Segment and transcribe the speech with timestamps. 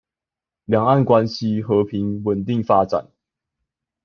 [0.65, 3.07] 兩岸關係和平穩定發展